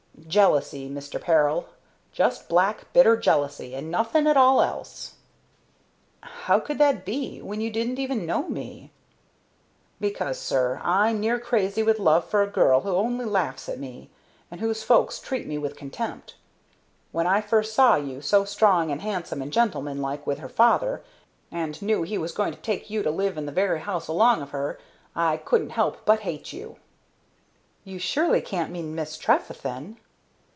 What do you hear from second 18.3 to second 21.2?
strong and handsome and gentleman like, with her father,